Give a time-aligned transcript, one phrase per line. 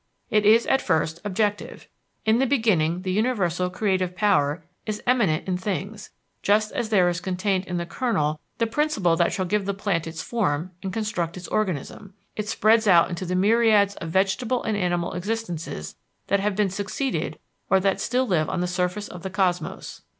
[0.31, 1.87] It is, at first, objective
[2.25, 6.09] in the beginning the universal creative power is immanent in things,
[6.41, 10.07] just as there is contained in the kernel the principle that shall give the plant
[10.07, 14.75] its form and construct its organism; it spreads out into the myriads of vegetable and
[14.75, 15.95] animal existences
[16.29, 17.37] that have been succeeded
[17.69, 20.01] or that still live on the surface of the Cosmos.